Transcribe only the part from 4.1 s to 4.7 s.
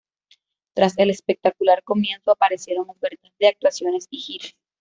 giras.